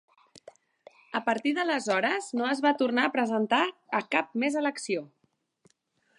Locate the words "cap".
4.17-4.35